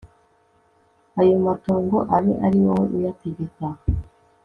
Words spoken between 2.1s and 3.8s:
abe ari wowe uyategeka